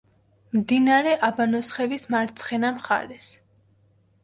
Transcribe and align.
მდინარე 0.53 1.13
აბანოსხევის 1.27 2.07
მარცხენა 2.15 2.75
მხარეს. 2.81 3.31